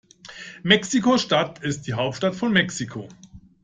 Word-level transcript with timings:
Mexiko-Stadt 0.63 1.59
ist 1.59 1.83
die 1.83 1.93
Hauptstadt 1.93 2.33
von 2.35 2.51
Mexiko. 2.51 3.07